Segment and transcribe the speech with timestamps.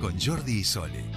[0.00, 1.09] Con Jordi y Sole.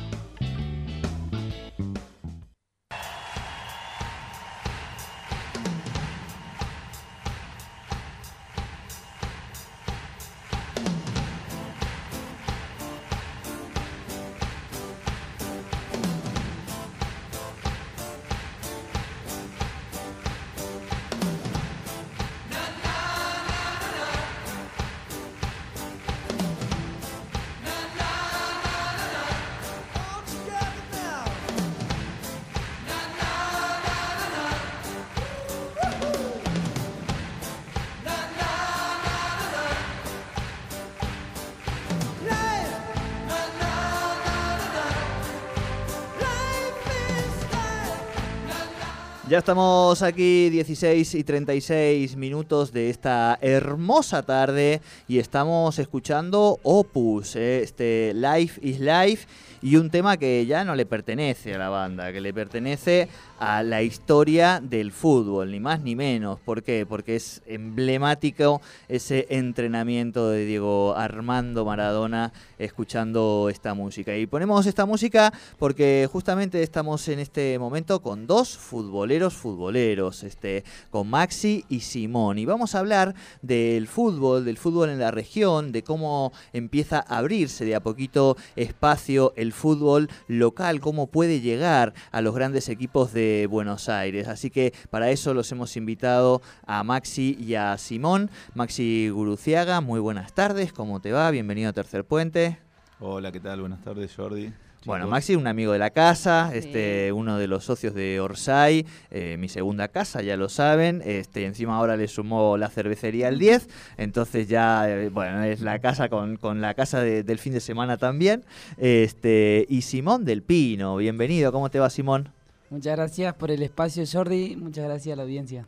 [49.34, 57.36] Ya estamos aquí 16 y 36 minutos de esta hermosa tarde y estamos escuchando Opus,
[57.36, 59.26] eh, este Life is Life
[59.64, 63.08] y un tema que ya no le pertenece a la banda, que le pertenece
[63.40, 66.40] a la historia del fútbol, ni más ni menos.
[66.42, 66.86] ¿Por qué?
[66.86, 74.16] Porque es emblemático ese entrenamiento de Diego Armando Maradona escuchando esta música.
[74.18, 80.64] Y ponemos esta música porque justamente estamos en este momento con dos futboleros futboleros, este,
[80.90, 82.40] con Maxi y Simón.
[82.40, 87.20] Y vamos a hablar del fútbol, del fútbol en la región, de cómo empieza a
[87.20, 93.14] abrirse de a poquito espacio el fútbol local, cómo puede llegar a los grandes equipos
[93.14, 94.28] de Buenos Aires.
[94.28, 98.32] Así que para eso los hemos invitado a Maxi y a Simón.
[98.56, 101.30] Maxi Guruciaga, muy buenas tardes, ¿cómo te va?
[101.32, 102.58] Bienvenido a Tercer Puente.
[103.00, 103.60] Hola, ¿qué tal?
[103.62, 104.54] Buenas tardes, Jordi.
[104.86, 109.38] Bueno, Maxi, un amigo de la casa, este, uno de los socios de Orsay, eh,
[109.40, 111.02] mi segunda casa, ya lo saben.
[111.06, 115.80] Este, encima ahora le sumó la cervecería al 10, entonces ya, eh, bueno, es la
[115.80, 118.44] casa con, con la casa del fin de semana también.
[118.78, 122.28] Este, y Simón del Pino, bienvenido, ¿cómo te va Simón?
[122.70, 124.58] Muchas gracias por el espacio, Jordi.
[124.58, 125.66] Muchas gracias a la audiencia.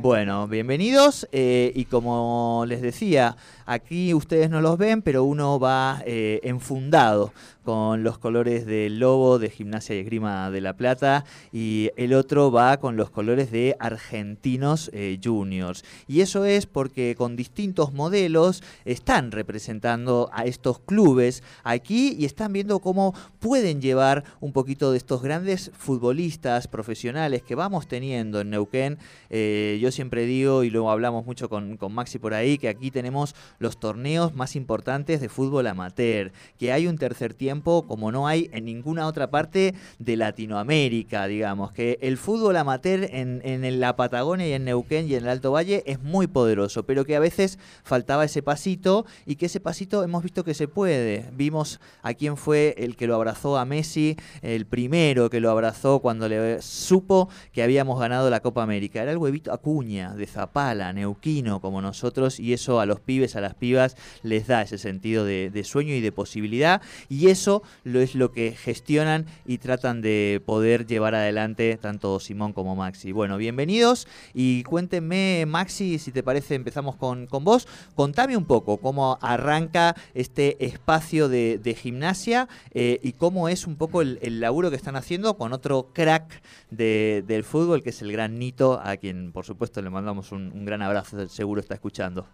[0.00, 3.36] Bueno, bienvenidos eh, y como les decía,
[3.66, 7.32] aquí ustedes no los ven, pero uno va eh, enfundado
[7.64, 12.52] con los colores del lobo de Gimnasia y Esgrima de La Plata y el otro
[12.52, 15.82] va con los colores de Argentinos eh, Juniors.
[16.06, 22.52] Y eso es porque con distintos modelos están representando a estos clubes aquí y están
[22.52, 28.50] viendo cómo pueden llevar un poquito de estos grandes futbolistas profesionales que vamos teniendo en
[28.50, 28.98] Neuquén.
[29.30, 32.90] Eh, yo siempre digo, y luego hablamos mucho con, con Maxi por ahí, que aquí
[32.90, 38.26] tenemos los torneos más importantes de fútbol amateur, que hay un tercer tiempo como no
[38.26, 43.96] hay en ninguna otra parte de Latinoamérica, digamos, que el fútbol amateur en, en la
[43.96, 47.20] Patagonia y en Neuquén y en el Alto Valle es muy poderoso, pero que a
[47.20, 51.30] veces faltaba ese pasito y que ese pasito hemos visto que se puede.
[51.32, 56.00] Vimos a quién fue el que lo abrazó a Messi, el primero que lo abrazó
[56.00, 59.02] cuando le supo que habíamos ganado la Copa América.
[59.02, 63.40] Era el huevito Acuña, de Zapala, neuquino como nosotros, y eso a los pibes, a
[63.40, 66.82] las pibas, les da ese sentido de, sueño y de posibilidad.
[67.08, 72.18] Y eso eso lo es lo que gestionan y tratan de poder llevar adelante tanto
[72.18, 73.12] Simón como Maxi.
[73.12, 77.68] Bueno, bienvenidos y cuéntenme, Maxi, si te parece, empezamos con, con vos.
[77.94, 84.00] Contame un poco cómo arranca este espacio de, gimnasia eh, y cómo es un poco
[84.00, 88.80] el, laburo que están haciendo con otro crack del fútbol, que es el gran Nito,
[88.82, 92.24] a quien por supuesto le mandamos un, gran abrazo, seguro está escuchando.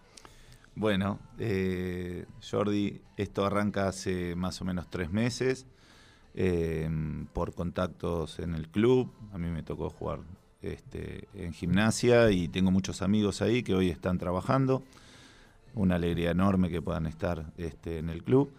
[0.75, 5.65] Bueno, eh, Jordi, esto arranca hace más o menos tres meses
[6.35, 6.87] eh,
[7.33, 9.11] por contactos en el club.
[9.33, 10.19] A mí me tocó jugar
[10.61, 14.83] este, en gimnasia y tengo muchos amigos ahí que hoy están trabajando.
[15.73, 18.53] Una alegría enorme que puedan estar este, en el club.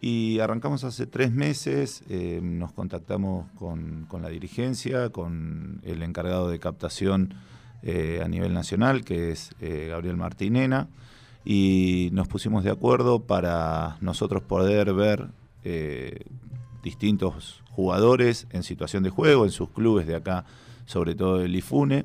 [0.00, 6.48] Y arrancamos hace tres meses, eh, nos contactamos con, con, la dirigencia, con el encargado
[6.48, 7.34] de captación
[7.84, 10.88] a nivel nacional, que es Gabriel Martinena
[11.44, 15.28] y nos pusimos de acuerdo para nosotros poder ver
[15.64, 16.24] eh,
[16.82, 20.44] distintos jugadores en situación de juego, en sus clubes de acá,
[20.86, 22.04] sobre todo el IFUNE.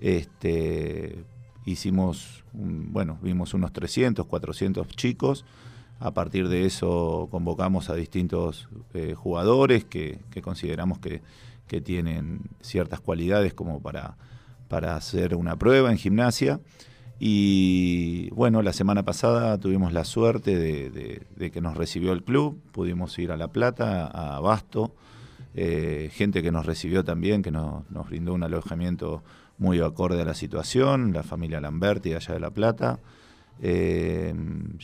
[0.00, 1.24] Este,
[1.66, 5.44] hicimos, bueno, vimos unos 300, 400 chicos
[6.00, 11.20] A partir de eso convocamos a distintos eh, jugadores que, consideramos que,
[11.84, 14.18] tienen ciertas cualidades como para,
[14.72, 16.58] para hacer una prueba en gimnasia.
[17.20, 23.18] Y bueno, la semana pasada tuvimos la suerte de, que nos recibió el club, pudimos
[23.18, 24.94] ir a La Plata, a Abasto,
[25.54, 29.22] eh, gente que nos recibió también, que nos, nos, brindó un alojamiento
[29.58, 32.98] muy acorde a la situación, la familia Lamberti allá de La Plata.
[33.60, 34.34] Eh,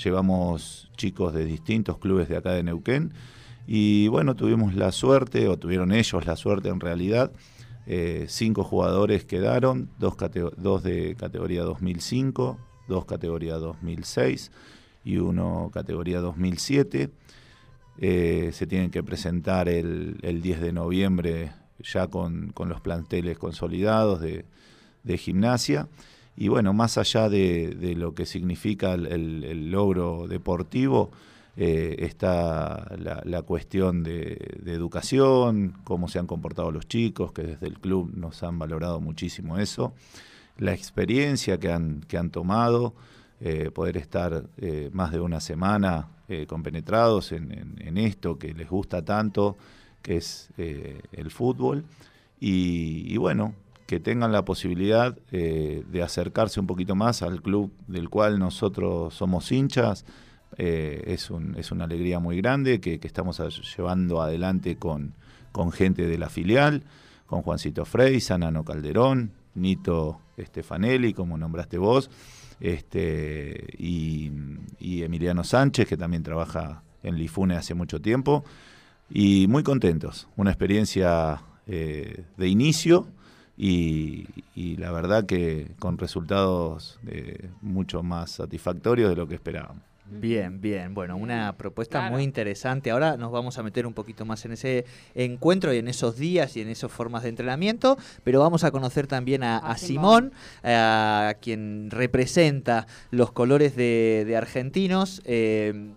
[0.04, 3.14] llevamos chicos de distintos clubes de acá de Neuquén
[3.66, 7.32] y bueno, tuvimos la suerte, o tuvieron ellos la suerte en realidad,
[7.90, 10.16] eh, cinco jugadores quedaron, dos,
[10.82, 14.52] de categoría 2005, dos categoría 2006
[15.04, 17.10] y uno categoría 2007.
[18.00, 25.18] Eh, se tienen que presentar el, 10 de noviembre ya con, los planteles consolidados de
[25.18, 25.88] gimnasia.
[26.40, 31.10] Y bueno, más allá de, lo que significa el, logro deportivo,
[31.60, 37.78] eh, está la, cuestión de, educación, cómo se han comportado los chicos, que desde el
[37.78, 39.92] club nos han valorado muchísimo eso,
[40.56, 42.94] la experiencia que han, que han tomado,
[43.40, 46.08] eh, poder estar eh, más de una semana
[46.46, 49.56] compenetrados en, esto que les gusta tanto,
[50.02, 51.86] que es el fútbol.
[52.38, 53.54] y bueno,
[53.88, 59.14] que tengan la posibilidad eh, de acercarse un poquito más al club del cual nosotros
[59.14, 60.04] somos hinchas.
[60.56, 63.40] Eh, es, un, es una alegría muy grande que, estamos
[63.76, 65.14] llevando adelante con,
[65.52, 66.82] con, gente de la filial,
[67.26, 72.10] con Juancito Frey, Sanano Calderón, Nito Stefanelli, como nombraste vos,
[72.60, 74.32] este, y,
[74.80, 78.44] Emiliano Sánchez, que también trabaja en Lifune hace mucho tiempo,
[79.10, 80.28] y muy contentos.
[80.36, 83.08] Una experiencia eh, de inicio
[83.56, 84.26] y,
[84.76, 89.87] la verdad que con resultados eh, mucho más satisfactorios de lo que esperábamos.
[90.10, 90.94] Bien, bien.
[90.94, 92.90] Bueno, una propuesta muy interesante.
[92.90, 94.84] Ahora nos vamos a meter un poquito más en ese
[95.14, 99.06] encuentro y en esos días y en esas formas de entrenamiento, pero vamos a conocer
[99.06, 100.32] también a, Simón,
[100.64, 105.20] a quien representa los colores de, argentinos.
[105.24, 105.92] Eh,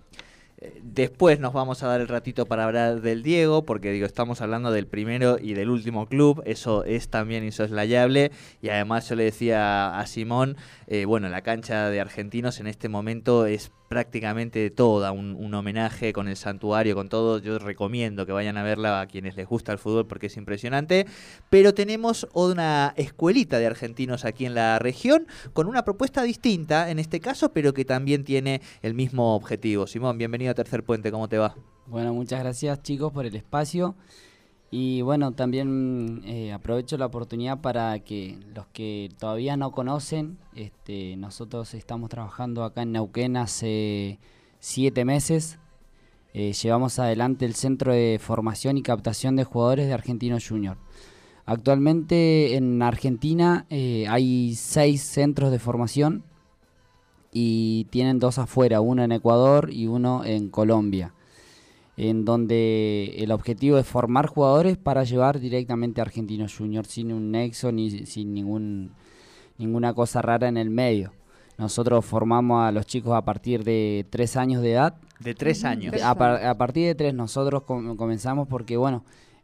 [0.84, 4.72] Después nos vamos a dar el ratito para hablar del Diego, porque digo, estamos hablando
[4.72, 8.32] del primero y del último club, eso es también insoslayable.
[8.62, 12.90] Y además yo le decía a Simón, eh, bueno, la cancha de argentinos en este
[12.90, 17.40] momento es prácticamente toda, un, homenaje con el santuario, con todo.
[17.40, 21.06] Yo recomiendo que vayan a verla a quienes les gusta el fútbol porque es impresionante.
[21.50, 27.00] Pero tenemos una escuelita de argentinos aquí en la región con una propuesta distinta en
[27.00, 29.86] este caso, pero que también tiene el mismo objetivo.
[29.88, 31.58] Simón, bienvenido a Tercer Puente, ¿cómo te va?
[31.86, 33.98] Bueno, muchas gracias chicos por el espacio.
[34.74, 41.18] Y bueno, también eh, aprovecho la oportunidad para que los que todavía no conocen, este,
[41.18, 44.18] nosotros estamos trabajando acá en Neuquén hace
[44.62, 45.60] siete meses.
[46.34, 50.78] Eh, llevamos adelante el Centro de Formación y Captación de Jugadores de Argentino Junior.
[51.46, 56.24] Actualmente en Argentina eh, hay seis centros de formación
[57.34, 61.14] y tienen dos afuera, uno en Ecuador y uno en Colombia
[61.98, 67.32] en donde el objetivo es formar jugadores para llevar directamente a Argentinos Juniors sin un
[67.32, 68.92] nexo ni sin ningún,
[69.58, 71.12] ninguna cosa rara en el medio.
[71.58, 74.96] Nosotros formamos a los chicos a partir de tres años de edad.
[75.20, 75.94] De tres años.
[76.02, 76.16] A,
[76.58, 79.04] partir de tres nosotros comenzamos porque, bueno,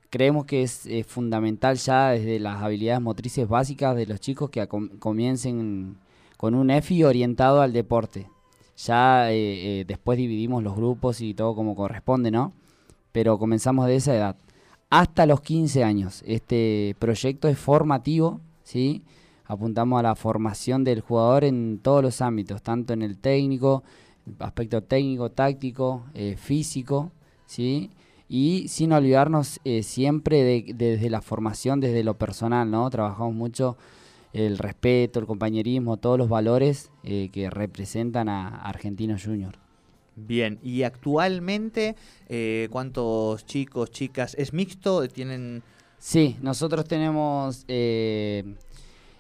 [0.10, 5.98] creemos que es fundamental ya desde las habilidades motrices básicas de los chicos que comiencen
[6.38, 8.28] con un EFI orientado al deporte
[8.78, 12.54] ya eh, eh, después dividimos los grupos y todo como corresponde, ¿no?
[13.12, 14.36] Pero comenzamos de esa edad.
[14.90, 16.24] Hasta los 15 años.
[16.26, 19.04] Este proyecto es formativo, ¿sí?
[19.46, 23.84] Apuntamos a la formación del jugador en todos los ámbitos, tanto en el técnico,
[24.40, 27.12] aspecto técnico, táctico, eh, físico,
[27.48, 27.90] ¿sí?
[28.30, 32.90] Y sin olvidarnos siempre de, desde la formación, desde lo personal, ¿no?
[32.90, 33.78] Trabajamos mucho
[34.38, 39.56] el respeto, el compañerismo, todos los valores eh, que representan a Argentinos Junior.
[40.16, 41.96] Bien, y actualmente,
[42.30, 44.36] eh, ¿cuántos chicos, chicas?
[44.36, 45.08] ¿Es mixto?
[45.08, 45.64] ¿Tienen...?
[45.98, 48.44] Sí, nosotros tenemos eh,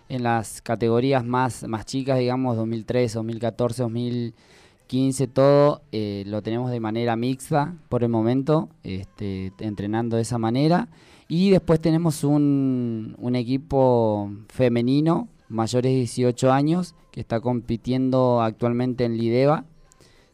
[0.07, 7.15] en las categorías más, más chicas, digamos, 2003, 2014, 2015, todo lo tenemos de manera
[7.15, 10.87] mixta por el momento, este, entrenando de esa manera.
[11.27, 19.03] Y después tenemos un, un equipo femenino, mayores de 18 años, que está compitiendo actualmente
[19.03, 19.65] en Lideva.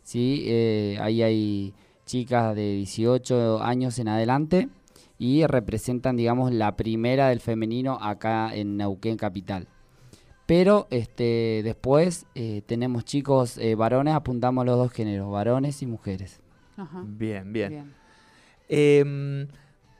[0.03, 0.43] ¿sí?
[0.45, 1.73] Eh, ahí hay
[2.05, 4.69] chicas de 18 años en adelante
[5.17, 9.67] y representan, digamos, la primera del femenino acá en Neuquén Capital.
[10.45, 16.41] Pero este, después eh, tenemos chicos eh, varones, apuntamos los dos géneros, varones y mujeres.
[16.75, 17.03] Ajá.
[17.05, 17.69] Bien, bien.
[18.67, 19.49] Bien.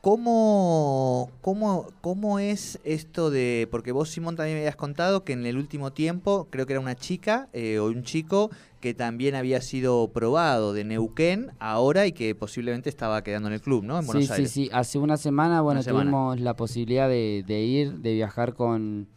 [0.03, 3.69] ¿Cómo, cómo, cómo es esto de...?
[3.71, 6.81] Porque vos, Simón, también me habías contado que en el último tiempo, creo que era
[6.81, 12.11] una chica eh, o un chico que también había sido probado de Neuquén ahora y
[12.11, 13.97] que posiblemente estaba quedando en el club, ¿no?
[13.97, 14.51] En Buenos sí, Aires.
[14.51, 14.69] sí, sí.
[14.73, 16.03] Hace una semana, bueno, Una semana.
[16.11, 19.07] tuvimos la posibilidad de, de ir, de viajar con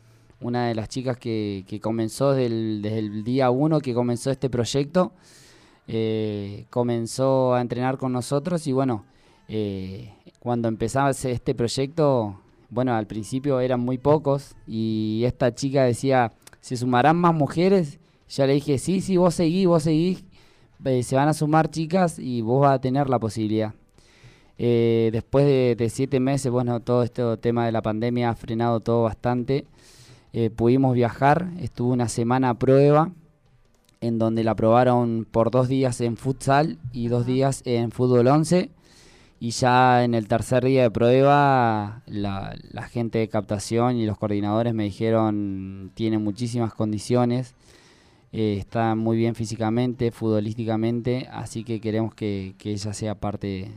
[0.40, 4.30] una de las chicas que, que comenzó desde el, desde el día uno que comenzó
[4.30, 5.10] este proyecto.
[5.88, 9.04] Eh, comenzó a entrenar con nosotros y bueno,
[9.48, 16.32] eh, cuando empezaba este proyecto, bueno, al principio eran muy pocos y esta chica decía,
[16.60, 17.98] ¿se sumarán más mujeres?
[18.28, 20.24] Ya le dije, sí, sí, vos seguís, vos seguís,
[20.84, 23.74] eh, se van a sumar chicas y vos vas a tener la posibilidad.
[24.58, 28.80] Eh, después de, de siete meses, bueno, todo este tema de la pandemia ha frenado
[28.80, 29.66] todo bastante.
[30.32, 33.10] Eh, pudimos viajar, estuvo una semana a prueba,
[34.02, 38.68] en donde la probaron por dos días en futsal y dos días en fútbol 11.
[39.38, 42.56] Y ya en el tercer día de prueba, la,
[42.90, 47.54] gente de captación y los coordinadores me dijeron, tiene muchísimas condiciones,
[48.32, 53.70] eh, está muy bien físicamente, futbolísticamente, así que queremos que, que ella sea parte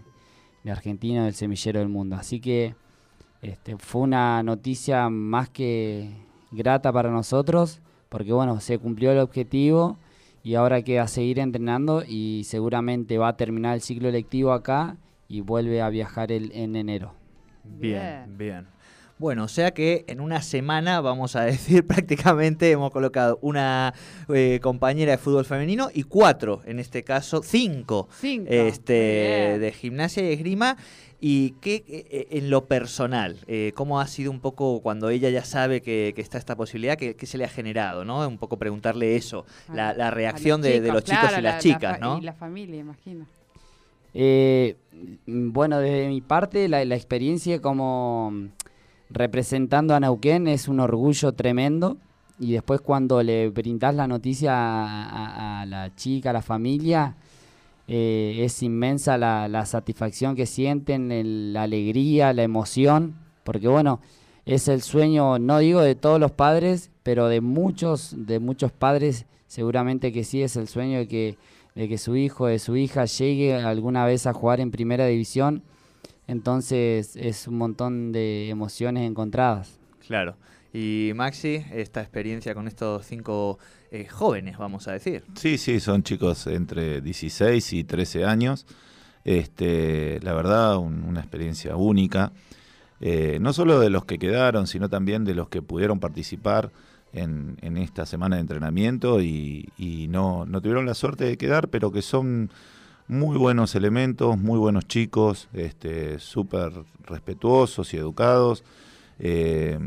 [0.64, 2.16] de Argentina, del semillero del mundo.
[2.16, 2.76] Así que
[3.42, 6.10] este, fue una noticia más que
[6.52, 9.98] grata para nosotros, porque bueno, se cumplió el objetivo
[10.42, 14.96] y ahora queda seguir entrenando y seguramente va a terminar el ciclo lectivo acá
[15.30, 17.14] y vuelve a viajar el, en enero.
[17.64, 18.68] Bien, Bien.
[19.20, 23.94] Bueno, o sea que en una semana, vamos a decir, prácticamente hemos colocado una
[24.34, 28.48] eh, compañera de fútbol femenino y cuatro, en este caso, cinco, Cinco.
[28.50, 29.62] este, Bien.
[29.62, 30.78] de gimnasia y esgrima.
[31.22, 35.44] ¿Y qué, eh, en lo personal, eh, cómo ha sido un poco cuando ella ya
[35.44, 38.26] sabe que, que está esta posibilidad, qué, qué se le ha generado, ¿no?
[38.26, 41.44] Un poco preguntarle eso, la, la los reacción de, de los chicos claro, y las
[41.44, 42.18] la- la chicas, ¿no?
[42.20, 43.26] Y la familia, imagino.
[44.14, 44.76] Eh,
[45.26, 48.48] mm, bueno, desde mi parte, la, experiencia como mm,
[49.10, 51.98] representando a Neuquén es un orgullo tremendo.
[52.40, 57.18] Y después cuando le brindás la noticia a, la chica, a la familia,
[57.88, 63.16] eh, es inmensa la, satisfacción que sienten, la alegría, la emoción.
[63.44, 64.00] Porque bueno,
[64.46, 69.26] es el sueño, no digo de todos los padres, pero de muchos, de muchos padres
[69.50, 71.38] seguramente que sí es el sueño de que
[71.80, 75.64] de que su hijo, de su hija llegue alguna vez a jugar en primera división.
[76.28, 79.80] Entonces es un montón de emociones encontradas.
[80.06, 80.36] Claro.
[80.74, 83.58] Y Maxi, esta experiencia con estos cinco
[83.92, 85.24] eh, jóvenes, vamos a decir.
[85.36, 88.68] Sí, sí, son chicos entre 16 y 13 años.
[89.24, 92.32] Este, la verdad, un- una experiencia única.
[93.02, 96.72] Eh, no solo de los que quedaron, sino también de los que pudieron participar
[97.14, 99.70] en, en esta semana de entrenamiento y,
[100.10, 102.50] no, no tuvieron la suerte de quedar, pero que son
[103.08, 106.72] muy buenos elementos, muy buenos chicos, este, súper
[107.06, 108.64] respetuosos y educados.
[109.20, 109.78] eh,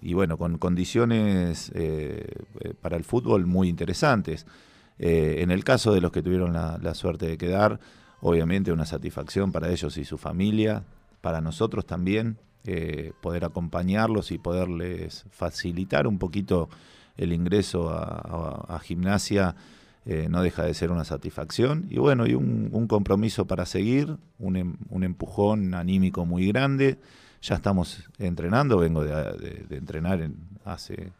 [0.00, 2.26] y bueno, con condiciones eh,
[2.60, 4.46] eh, para el fútbol muy interesantes.
[5.02, 7.80] En el caso de los que tuvieron la suerte de quedar,
[8.20, 10.84] obviamente una satisfacción para ellos y su familia,
[11.22, 16.68] para nosotros también, eh, poder acompañarlos y poderles facilitar un poquito
[17.16, 19.54] el ingreso a, gimnasia.
[20.06, 24.16] eh, no deja de ser una satisfacción y bueno, y un, un compromiso para seguir,
[24.38, 26.98] un, em- un empujón anímico muy grande.
[27.42, 31.12] Ya estamos entrenando, vengo de, de- de entrenar en, hace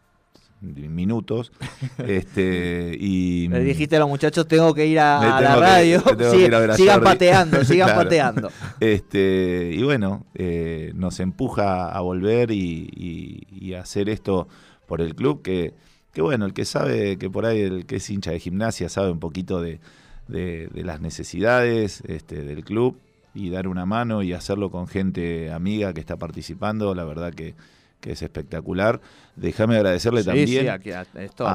[0.60, 1.52] minutos.
[2.06, 6.02] este, y, Le dijiste a los muchachos, tengo que ir a, la radio.
[6.04, 7.04] me tengo que Sí, ir a ver a sigan Jordi.
[7.12, 8.02] pateando, sigan Claro.
[8.02, 8.50] pateando.
[8.80, 14.48] Este, y bueno, eh, nos empuja a volver y, y- hacer esto
[14.86, 15.74] por el club, que,
[16.12, 19.10] que bueno, el que sabe, que por ahí el que es hincha de gimnasia sabe
[19.12, 19.78] un poquito de,
[20.28, 22.98] de- de las necesidades este, del club
[23.32, 27.54] y dar una mano y hacerlo con gente amiga que está participando, la verdad que,
[28.00, 29.00] que es espectacular.
[29.36, 31.46] Déjame agradecerle Sí, también sí, aquí, a- esto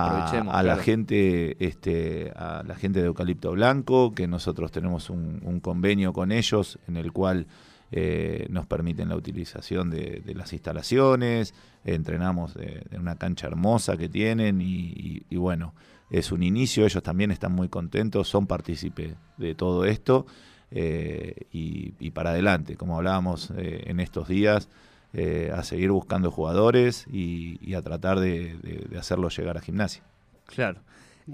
[0.64, 6.14] la gente este a la gente de Eucalipto Blanco que nosotros tenemos un, un convenio
[6.14, 7.48] con ellos en el cual
[7.92, 14.10] eh, nos permiten la utilización de, de las instalaciones entrenamos en una cancha hermosa que
[14.10, 15.74] tienen y, y- y bueno
[16.10, 20.26] es un inicio ellos también están muy contentos son partícipes de todo esto
[20.72, 24.68] eh, y, y para adelante como hablábamos eh, en estos días
[25.16, 29.62] eh, a seguir buscando jugadores y, y a tratar de, de- de hacerlos llegar a
[29.62, 30.04] gimnasia.
[30.46, 30.82] Claro.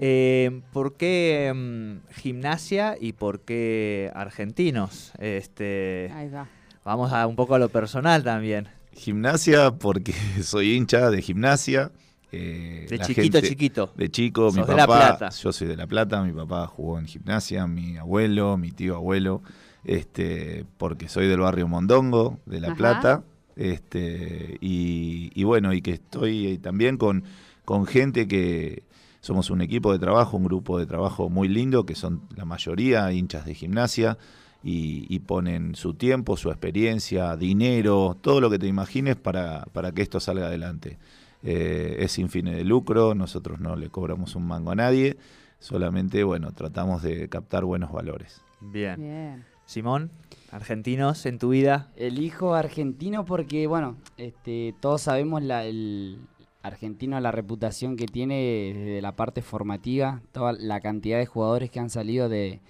[0.00, 5.12] Eh, ¿Por qué mm, gimnasia y por qué argentinos?
[5.18, 6.46] Este, Ahí va.
[6.84, 8.68] vamos a un poco a lo personal también.
[8.94, 10.12] Gimnasia porque
[10.42, 11.90] soy hincha de gimnasia.
[12.30, 13.92] eh, de chiquito, gente- chiquito.
[13.96, 15.28] De chico, mi Sos de La papá, Plata.
[15.36, 19.42] yo soy de La Plata, mi papá jugó en gimnasia, mi abuelo, mi tío abuelo,
[19.84, 22.76] este, porque soy del barrio Mondongo, de La Ajá.
[22.76, 23.22] Plata,
[23.56, 27.24] este, y, y bueno, y que estoy también con,
[27.64, 28.84] con gente que
[29.20, 33.12] somos un equipo de trabajo, un grupo de trabajo muy lindo, que son la mayoría
[33.12, 34.18] hinchas de gimnasia,
[34.64, 39.92] y, y ponen su tiempo, su experiencia, dinero, todo lo que te imagines para, para
[39.92, 40.98] que esto salga adelante.
[41.42, 45.16] Eh, es sin fines de lucro, nosotros no le cobramos un mango a nadie,
[45.58, 48.40] solamente, bueno, tratamos de captar buenos valores.
[48.60, 49.00] Bien.
[49.00, 49.44] Bien.
[49.66, 50.12] Simón,
[50.52, 51.90] argentinos en tu vida.
[51.96, 56.20] Elijo argentino porque, bueno, este, todos sabemos la, el
[56.62, 61.80] argentino, la reputación que tiene desde la parte formativa, toda la cantidad de jugadores que
[61.80, 62.60] han salido de,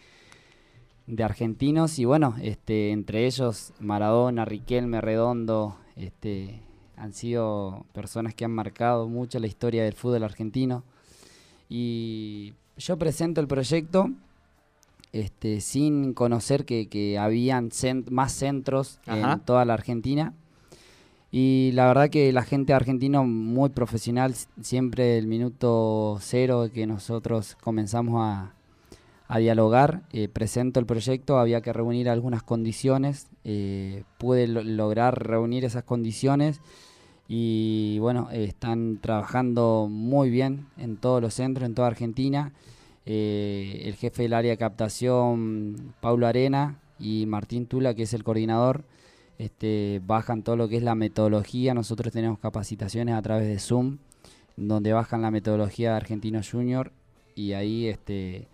[1.06, 6.62] de argentinos y bueno, este, entre ellos Maradona, Riquelme, Redondo, este,
[6.96, 10.84] han sido personas que han marcado mucho la historia del fútbol argentino.
[11.68, 14.10] Y yo presento el proyecto
[15.12, 17.70] este, sin conocer que, que habían
[18.10, 19.34] más centros Ajá.
[19.34, 20.34] en toda la Argentina.
[21.30, 27.56] Y la verdad que la gente argentina muy profesional, siempre el minuto cero que nosotros
[27.62, 28.52] comenzamos a,
[29.28, 35.26] a dialogar, eh, presento el proyecto, había que reunir algunas condiciones, eh, pude lo- lograr
[35.26, 36.60] reunir esas condiciones
[37.28, 42.52] y bueno, eh, están trabajando muy bien en todos los centros, en toda Argentina.
[43.04, 48.22] Eh, el jefe del área de captación, Paulo Arena, y Martín Tula, que es el
[48.22, 48.84] coordinador,
[49.38, 51.74] este, bajan todo lo que es la metodología.
[51.74, 53.98] Nosotros tenemos capacitaciones a través de Zoom,
[54.56, 56.92] donde bajan la metodología de Argentino Junior
[57.34, 58.46] y ahí este,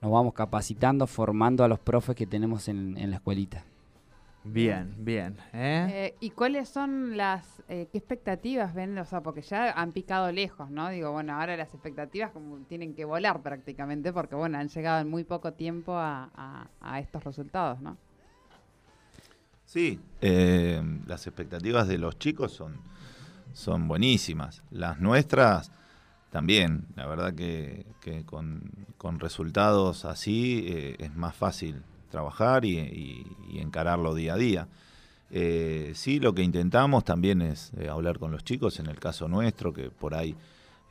[0.00, 3.64] nos vamos capacitando, formando a los profes que tenemos en, en la escuelita.
[4.48, 5.36] Bien, bien.
[5.52, 5.86] ¿eh?
[5.90, 8.96] Eh, ¿Y cuáles son las, eh, qué expectativas ven?
[8.98, 10.88] O sea, porque ya han picado lejos, ¿no?
[10.90, 15.08] Digo, bueno, ahora las expectativas como tienen que volar prácticamente porque, bueno, han llegado en
[15.08, 17.96] muy poco tiempo a, a- a estos resultados, ¿no?
[19.64, 22.76] Sí, eh, las expectativas de los chicos son,
[23.52, 24.62] son buenísimas.
[24.70, 25.72] Las nuestras
[26.30, 26.86] también.
[26.94, 28.62] La verdad que, que con,
[28.96, 31.82] con resultados así eh, es más fácil
[32.16, 33.26] trabajar y,
[33.56, 34.68] encararlo día a día.
[35.30, 39.28] Eh, sí, lo que intentamos también es eh, hablar con los chicos, en el caso
[39.28, 40.34] nuestro, que por ahí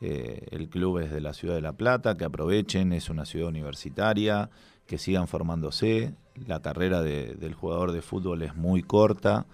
[0.00, 3.48] eh, el club es de la ciudad de La Plata, que aprovechen, es una ciudad
[3.48, 4.50] universitaria,
[4.86, 6.14] que sigan formándose.
[6.46, 9.46] La carrera de- del jugador de fútbol es muy corta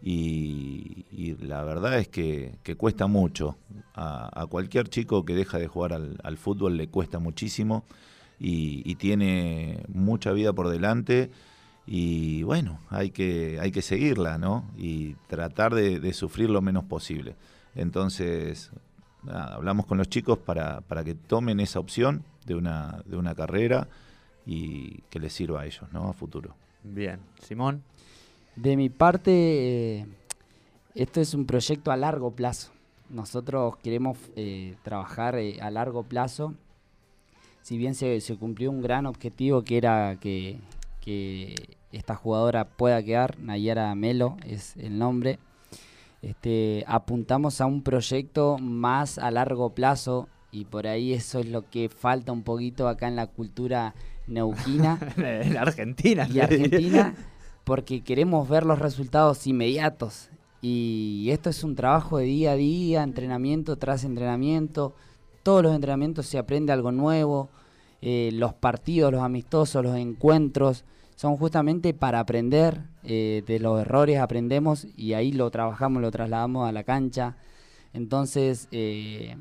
[0.00, 1.04] y,
[1.40, 3.56] la verdad es que, cuesta mucho.
[3.94, 7.84] A, cualquier chico que deja de jugar al fútbol le cuesta muchísimo
[8.40, 11.30] y, y tiene mucha vida por delante.
[11.86, 14.64] Y bueno, hay que, hay que seguirla, ¿no?
[14.76, 17.34] Y tratar de, de sufrir lo menos posible.
[17.74, 18.70] Entonces,
[19.22, 23.34] nada, hablamos con los chicos para, para que tomen esa opción de una, de una
[23.34, 23.88] carrera
[24.44, 26.08] y que les sirva a ellos, ¿no?
[26.08, 26.54] A futuro.
[26.82, 27.20] Bien.
[27.42, 27.82] Simón.
[28.54, 29.30] De mi parte,
[29.98, 30.06] eh,
[30.94, 32.70] esto es un proyecto a largo plazo.
[33.08, 36.54] Nosotros queremos eh, trabajar eh, a largo plazo.
[37.68, 40.58] Si bien se, se cumplió un gran objetivo que era que,
[41.02, 45.38] que esta jugadora pueda quedar, Nayara Melo es el nombre,
[46.22, 51.68] este, apuntamos a un proyecto más a largo plazo y por ahí eso es lo
[51.68, 53.94] que falta un poquito acá en la cultura
[54.26, 56.26] neuquina en Argentina.
[56.26, 57.14] y Argentina
[57.64, 60.30] porque queremos ver los resultados inmediatos.
[60.62, 64.94] Y esto es un trabajo de día a día, entrenamiento tras entrenamiento.
[65.42, 67.48] Todos los entrenamientos se aprende algo nuevo.
[68.00, 70.84] eh, los partidos, los amistosos, los encuentros
[71.16, 72.82] son justamente para aprender.
[73.02, 77.36] eh, de los errores aprendemos y ahí lo trabajamos, lo trasladamos a la cancha.
[77.94, 79.36] Entonces, eh,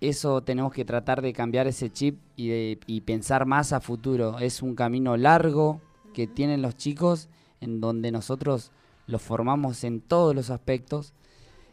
[0.00, 4.38] eso tenemos que tratar de cambiar ese chip y, de- pensar más a futuro.
[4.38, 5.80] Es un camino largo
[6.12, 7.28] que tienen los chicos
[7.60, 8.72] en donde nosotros
[9.06, 11.14] los formamos en todos los aspectos.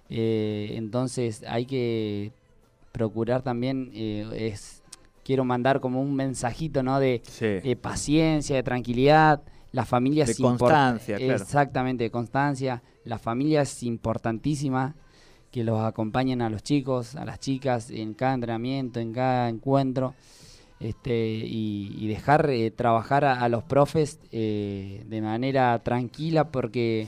[0.10, 2.32] Entonces hay que
[2.94, 4.82] procurar también, eh, es,
[5.26, 7.00] quiero mandar como un mensajito ¿no?
[7.02, 7.46] de, Sí.
[7.46, 9.42] de paciencia, de tranquilidad.
[9.74, 11.34] La familia De es constancia, claro.
[11.34, 12.82] Exactamente, de constancia.
[13.04, 14.96] La familia es importantísima,
[15.52, 20.14] que los acompañen a los chicos, a las chicas en cada entrenamiento, en cada encuentro.
[20.80, 27.08] Este, y, y dejar eh, trabajar a, a los profes eh, de manera tranquila porque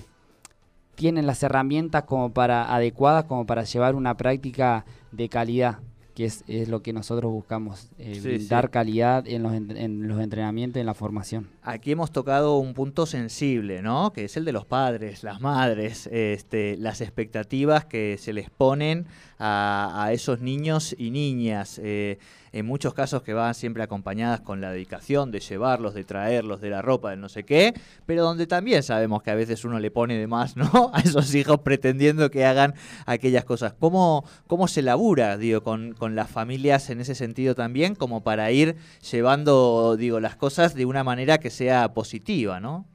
[0.95, 5.79] tienen las herramientas como para adecuadas como para llevar una práctica de calidad.
[6.15, 8.47] que es, es lo que nosotros buscamos, eh, Sí, sí.
[8.71, 11.49] calidad en los, en, en los entrenamientos y en la formación.
[11.61, 14.13] Aquí hemos tocado un punto sensible, ¿no?
[14.13, 19.07] Que es el de los padres, las madres, este, las expectativas que se les ponen
[19.39, 21.79] a, esos niños y niñas.
[21.83, 22.17] eh,
[22.55, 26.69] en muchos casos que van siempre acompañadas con la dedicación de llevarlos, de traerlos, de
[26.69, 27.73] la ropa, de no sé qué,
[28.05, 30.89] pero donde también sabemos que a veces uno le pone de más, ¿no?
[30.93, 32.73] A esos hijos pretendiendo que hagan
[33.05, 33.73] aquellas cosas.
[33.77, 38.49] ¿Cómo, cómo se labura, digo, con, con las familias en ese sentido también, como para
[38.51, 38.77] ir
[39.11, 42.85] llevando, digo, las cosas de una manera que sea positiva, ¿no?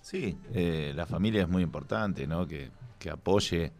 [0.00, 2.46] Sí, eh, la familia es muy importante, ¿no?
[2.46, 3.72] Que, que apoye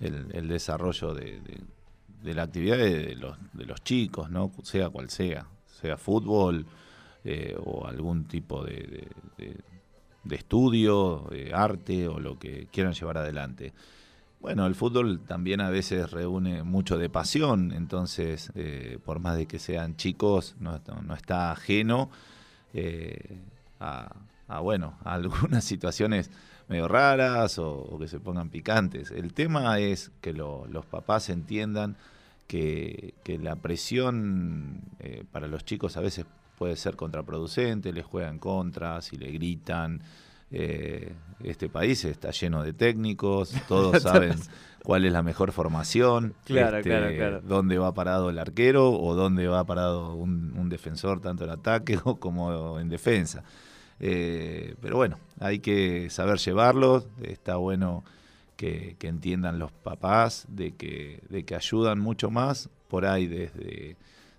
[0.00, 4.50] el, desarrollo de, de- la actividad de, los, de los chicos, ¿no?
[4.62, 5.46] Sea cual sea,
[5.80, 6.66] sea fútbol
[7.24, 9.08] eh, o algún tipo de,
[9.38, 9.56] de-
[10.36, 13.72] estudio, arte o lo que quieran llevar adelante.
[14.40, 19.46] Bueno, el fútbol también a veces reúne mucho de pasión, entonces, eh, por más de
[19.46, 22.10] que sean chicos, no está ajeno
[22.74, 23.38] eh,
[23.80, 24.14] a,
[24.46, 26.30] a, bueno, a algunas situaciones
[26.68, 29.10] medio raras o, o que se pongan picantes.
[29.10, 31.96] El tema es que lo- los papás entiendan
[32.46, 36.26] que, que la presión eh, para los chicos a veces
[36.56, 40.02] puede ser contraproducente, les juega en contra, si le gritan.
[40.50, 41.12] Eh,
[41.44, 44.34] este país está lleno de técnicos, todos saben
[44.82, 47.40] cuál es la mejor formación, Claro, este, claro, claro.
[47.42, 51.98] dónde va parado el arquero o dónde va parado un, un defensor, tanto en ataque
[52.18, 53.44] como en defensa.
[54.00, 58.04] Eh, pero bueno, hay que saber llevarlos, está bueno
[58.56, 63.96] que, que entiendan los papás de que, de que ayudan mucho más por ahí desde,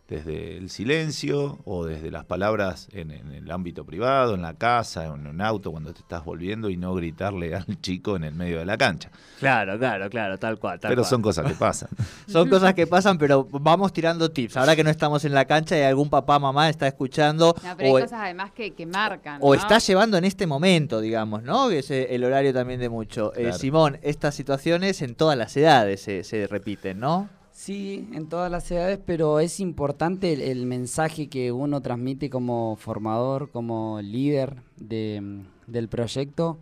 [0.09, 5.05] desde el silencio o desde las palabras en, en el ámbito privado, en la casa,
[5.05, 8.57] en un auto cuando te estás volviendo y no gritarle al chico en el medio
[8.57, 9.11] de la cancha.
[9.39, 10.79] Claro, claro, claro, tal cual.
[10.79, 11.09] Tal pero cual.
[11.09, 11.89] son cosas que pasan.
[12.27, 14.57] Son cosas que pasan, pero vamos tirando tips.
[14.57, 17.91] Ahora que no estamos en la cancha y algún papá, mamá está escuchando No, pero
[17.91, 19.39] o, hay cosas además que, que marcan.
[19.41, 19.59] o ¿no?
[19.59, 21.69] está llevando en este momento, digamos, ¿no?
[21.69, 23.33] Que es eh, el horario también de mucho.
[23.35, 23.53] Eh.
[23.53, 27.29] Simón, estas situaciones en todas las edades se, se repiten, ¿no?
[27.59, 33.51] Sí, en todas las edades, pero es importante el, mensaje que uno transmite como formador,
[33.51, 36.57] como líder de, del proyecto.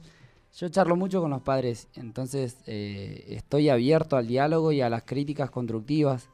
[0.57, 5.03] Yo charlo mucho con los padres, entonces eh, estoy abierto al diálogo y a las
[5.03, 6.29] críticas constructivas.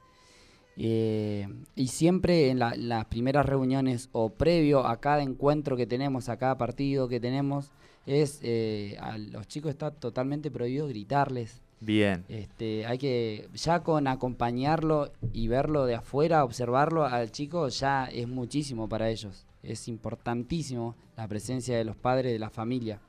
[0.78, 6.30] Eh, y siempre en la- las primeras reuniones o previo a cada encuentro que tenemos,
[6.30, 7.72] a cada partido que tenemos,
[8.06, 11.63] es eh, a los chicos está totalmente prohibido gritarles.
[11.86, 12.24] Bien.
[12.30, 18.28] Este, hay que, ya con acompañarlo y verlo de afuera, observarlo al chico, ya es
[18.28, 19.46] muchísimo para ellos.
[19.64, 23.00] Es importantísimo la presencia de los padres, de la familia.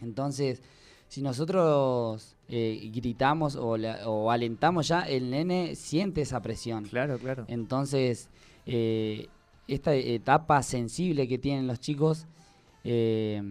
[0.00, 0.62] Entonces,
[1.08, 6.84] si nosotros eh, gritamos o, la- o alentamos ya, el nene siente esa presión.
[6.84, 7.44] Claro, claro.
[7.48, 8.28] Entonces,
[8.66, 9.28] eh,
[9.68, 12.26] esta etapa sensible que tienen los chicos,
[12.84, 13.42] eh,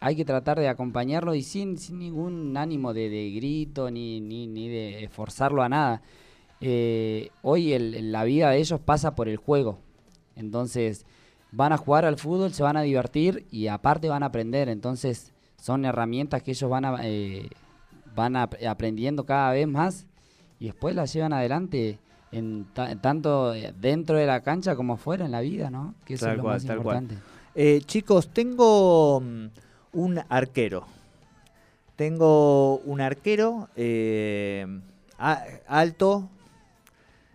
[0.00, 4.46] hay que tratar de acompañarlo y sin, sin ningún ánimo de, de grito ni, ni,
[4.46, 6.02] ni de forzarlo a nada.
[6.60, 9.78] Eh, hoy el- la vida de ellos pasa por el juego.
[10.36, 11.04] Entonces,
[11.50, 14.68] van a jugar al fútbol, se van a divertir y aparte van a aprender.
[14.68, 17.48] Entonces, son herramientas que ellos van, a, eh,
[18.14, 20.06] van ap- aprendiendo cada vez más
[20.60, 21.98] y después las llevan adelante
[22.30, 25.94] en ta- tanto dentro de la cancha como fuera en la vida, ¿no?
[26.04, 27.14] Que eso Tal es lo cual, más importante.
[27.54, 29.46] Eh, chicos, tengo mm,
[29.98, 30.86] un arquero.
[31.96, 34.64] Tengo un arquero eh,
[35.18, 36.28] a- alto,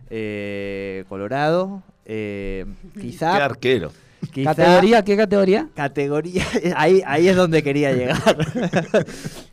[0.08, 3.92] eh, colorado, eh, ¡Qué quizá, arquero!
[4.32, 5.04] quizá ¿Categoría?
[5.04, 5.68] ¿Qué categoría?
[5.74, 6.44] categoría,
[6.76, 8.22] ahí, ahí es donde quería llegar.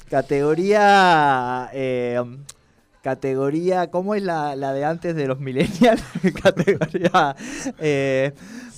[0.09, 2.21] categoría, eh,
[3.01, 6.01] categoría, ¿cómo es la, la de antes de los millennials?
[6.41, 7.35] categoría,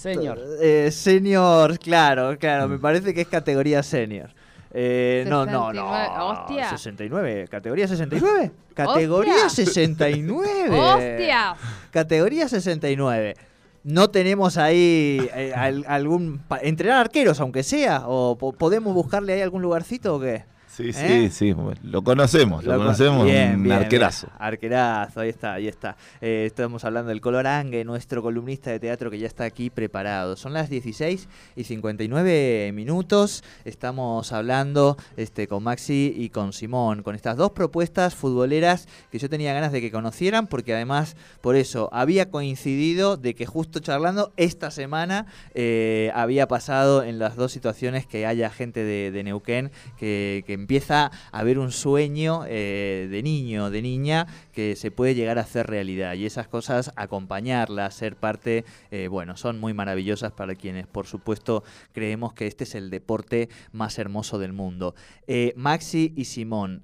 [0.03, 0.39] Señor.
[0.61, 4.29] eh, senior, claro, claro, me parece que es categoría senior.
[4.75, 5.83] Eh, no, no, no.
[5.93, 6.69] 69, hostia.
[6.69, 8.51] 69, categoría 69.
[8.73, 9.65] Categoría Hostia.
[9.65, 10.79] 69.
[10.79, 11.55] ¡Hostia!
[11.91, 13.35] Categoría 69.
[13.83, 16.39] No tenemos ahí eh, al- algún...
[16.39, 20.45] pa- entrenar arqueros, aunque sea, o po- podemos buscarle ahí algún lugarcito o qué.
[20.75, 21.29] Sí, sí, ¿Eh?
[21.31, 24.25] sí, bueno, lo conocemos, lo, Lo con- conocemos, bien, un bien, arquerazo.
[24.27, 24.37] bien.
[24.39, 25.95] Arquerazo, ahí está, ahí está.
[26.19, 30.35] Eh, estamos hablando del Colorangue, nuestro columnista de teatro que ya está aquí preparado.
[30.35, 33.43] Son las 16 y 59 minutos.
[33.65, 39.29] Estamos hablando este, con Maxi y con Simón, con estas dos propuestas futboleras que yo
[39.29, 44.33] tenía ganas de que conocieran, porque además, por eso, había coincidido de que justo charlando
[44.37, 49.71] esta semana eh, había pasado en las dos situaciones que haya gente de, de Neuquén
[49.97, 55.13] que, que empieza a haber un sueño eh, de niño, de niña, que se puede
[55.13, 56.13] llegar a hacer realidad.
[56.13, 61.63] Y esas cosas, acompañarlas, ser parte, eh, bueno, son muy maravillosas para quienes, por supuesto,
[61.91, 64.95] creemos que este es el deporte más hermoso del mundo.
[65.27, 66.83] Eh, Maxi y Simón,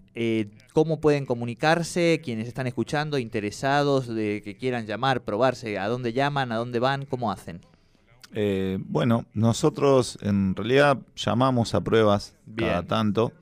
[0.73, 2.19] ¿cómo pueden comunicarse?
[2.21, 6.51] Quienes están escuchando, interesados, de que quieran llamar, probarse, ¿a dónde llaman?
[6.51, 7.05] ¿A dónde van?
[7.05, 7.61] ¿Cómo hacen?
[8.33, 13.33] Eh, bueno, nosotros en realidad llamamos a pruebas cada tanto.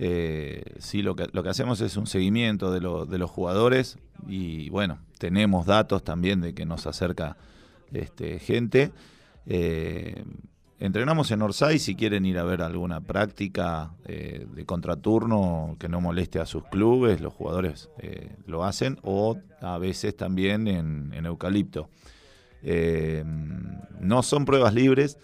[0.00, 4.70] Eh, sí, lo que, lo que hacemos es un seguimiento de, de, los jugadores y
[4.70, 7.36] bueno, tenemos datos también de que nos acerca
[7.92, 8.92] este, gente.
[9.46, 10.24] Eh,
[10.78, 16.38] entrenamos en Orsay si quieren ir a ver alguna práctica de contraturno que no moleste
[16.38, 17.90] a sus clubes, los jugadores
[18.46, 21.88] lo hacen, o a veces también en, Eucalipto.
[22.62, 23.24] Eh,
[23.98, 25.18] no son pruebas libres.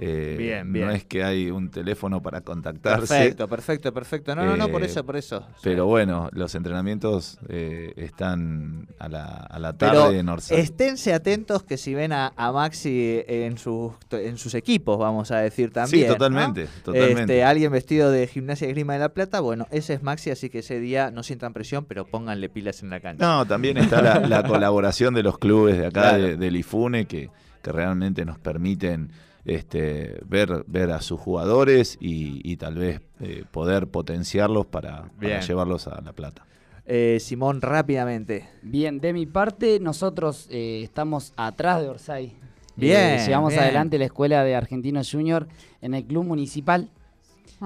[0.00, 0.86] Eh, bien, bien.
[0.86, 3.06] No es que hay un teléfono para contactarse.
[3.06, 4.34] Perfecto, perfecto, perfecto.
[4.34, 5.44] No, no, no, por eh, eso, por eso.
[5.62, 10.60] Pero bueno, los entrenamientos eh, están a la, a la tarde en Orsay.
[10.60, 15.72] Esténse atentos que si ven a, Maxi en sus, en sus equipos, vamos a decir
[15.72, 16.06] también.
[16.06, 17.20] Sí, totalmente, totalmente.
[17.20, 20.48] Este, alguien vestido de gimnasia y grima de la plata, bueno, ese es Maxi, así
[20.48, 23.24] que ese día no sientan presión, pero pónganle pilas en la cancha.
[23.24, 27.30] No, también está la, colaboración de los clubes de acá, del IFUNE, que,
[27.62, 29.10] que realmente nos permiten
[29.44, 36.00] este, ver, ver a sus jugadores y, tal vez eh, poder potenciarlos para, llevarlos a
[36.00, 36.44] La Plata.
[36.86, 38.48] Eh, Simón, rápidamente.
[38.62, 42.32] Bien, de mi parte, nosotros eh, estamos atrás de Orsay.
[42.76, 43.18] Bien.
[43.26, 45.48] llevamos adelante la escuela de Argentinos Junior
[45.82, 46.88] en el club municipal.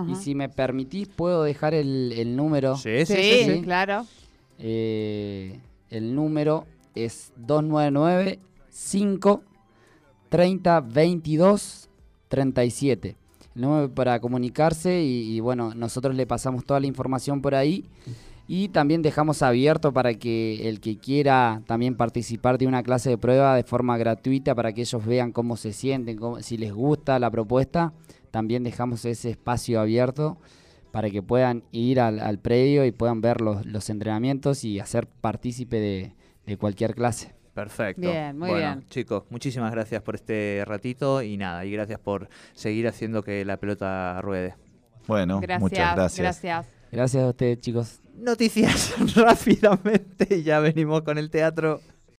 [0.08, 2.76] Y si me permitís, puedo dejar el, número.
[2.76, 4.06] Sí, sí, sí, claro.
[4.58, 8.38] el número es 299
[8.70, 9.42] 5
[10.32, 11.90] 30 22
[12.28, 13.16] 37.
[13.54, 17.84] El número para comunicarse y, bueno, nosotros le pasamos toda la información por ahí
[18.48, 23.18] y también dejamos abierto para que el que quiera también participar de una clase de
[23.18, 27.30] prueba de forma gratuita para que ellos vean cómo se sienten, si les gusta la
[27.30, 27.92] propuesta,
[28.30, 30.38] también dejamos ese espacio abierto
[30.92, 36.14] para que puedan ir al, predio y puedan ver los, entrenamientos y hacer partícipe
[36.46, 37.41] de cualquier clase.
[37.54, 38.00] Perfecto.
[38.00, 38.88] Bien, muy bueno, bien.
[38.88, 43.58] Chicos, muchísimas gracias por este ratito y nada, y gracias por seguir haciendo que la
[43.58, 44.54] pelota ruede.
[45.06, 46.18] Bueno, muchas gracias.
[46.18, 46.66] Gracias.
[46.90, 48.00] Gracias a ustedes, chicos.
[48.14, 51.80] Noticias rápidamente, ya venimos con el teatro.